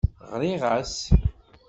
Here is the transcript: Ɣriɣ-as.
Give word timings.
Ɣriɣ-as. 0.31 0.95